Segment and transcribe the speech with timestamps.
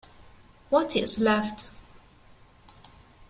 [0.71, 1.69] What Is Left?